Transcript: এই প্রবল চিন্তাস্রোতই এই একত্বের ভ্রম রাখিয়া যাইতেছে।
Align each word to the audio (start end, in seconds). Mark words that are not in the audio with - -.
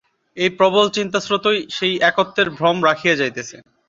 এই 0.37 0.49
প্রবল 0.57 0.85
চিন্তাস্রোতই 0.97 1.59
এই 1.77 1.93
একত্বের 2.09 2.47
ভ্রম 2.57 2.77
রাখিয়া 2.87 3.15
যাইতেছে। 3.15 3.57